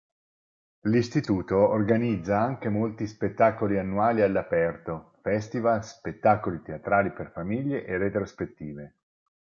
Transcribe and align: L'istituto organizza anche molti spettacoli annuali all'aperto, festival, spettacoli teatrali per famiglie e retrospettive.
L'istituto 0.85 1.59
organizza 1.69 2.39
anche 2.39 2.69
molti 2.69 3.05
spettacoli 3.05 3.77
annuali 3.77 4.21
all'aperto, 4.23 5.13
festival, 5.21 5.83
spettacoli 5.85 6.63
teatrali 6.63 7.11
per 7.11 7.29
famiglie 7.31 7.85
e 7.85 7.97
retrospettive. 7.99 8.95